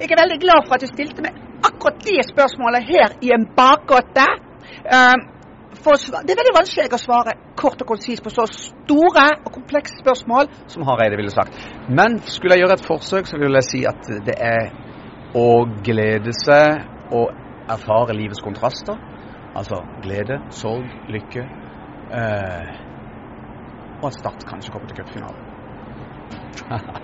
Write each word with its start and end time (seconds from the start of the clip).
Jeg 0.00 0.10
er 0.10 0.22
veldig 0.22 0.40
glad 0.42 0.66
for 0.66 0.76
at 0.76 0.82
du 0.82 0.90
stilte 0.90 1.22
meg 1.22 1.36
akkurat 1.64 2.00
det 2.02 2.24
spørsmålet 2.26 2.88
her 2.88 3.14
i 3.22 3.30
en 3.36 3.46
bakgate. 3.56 4.26
Ehm, 4.94 5.22
for 5.84 5.98
det 5.98 6.34
er 6.34 6.40
veldig 6.40 6.56
vanskelig 6.56 6.96
å 6.96 7.00
svare 7.02 7.36
kort 7.58 7.82
og 7.82 7.90
konsist 7.92 8.24
på 8.24 8.32
så 8.32 8.46
store 8.50 9.26
og 9.44 9.52
komplekse 9.54 9.96
spørsmål 10.02 10.50
som 10.70 10.86
Hareide 10.88 11.18
ville 11.20 11.34
sagt. 11.34 11.58
Men 11.88 12.18
skulle 12.26 12.56
jeg 12.56 12.64
gjøre 12.64 12.78
et 12.78 12.86
forsøk, 12.88 13.30
så 13.30 13.38
vil 13.38 13.58
jeg 13.60 13.68
si 13.70 13.84
at 13.88 14.10
det 14.26 14.36
er 14.38 14.70
å 15.34 15.48
glede 15.86 16.34
seg 16.44 17.14
og 17.14 17.30
erfare 17.70 18.16
livets 18.18 18.42
kontraster. 18.44 18.98
Altså 19.54 19.78
glede, 20.02 20.40
sorg, 20.50 20.90
lykke. 21.10 21.46
Eh, 22.10 22.74
og 24.00 24.10
at 24.10 24.18
Start 24.18 24.46
kanskje 24.50 24.74
kommer 24.74 24.90
til 24.90 25.02
cupfinalen. 25.02 25.42